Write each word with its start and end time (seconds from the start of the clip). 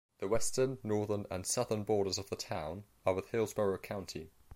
The 0.17 0.27
western, 0.27 0.79
northern, 0.81 1.27
and 1.29 1.45
southern 1.45 1.83
borders 1.83 2.17
of 2.17 2.27
the 2.31 2.35
town 2.35 2.85
are 3.05 3.13
with 3.13 3.29
Hillsborough 3.29 3.77
County. 3.77 4.31